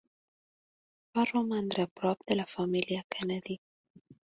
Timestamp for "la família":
2.41-3.07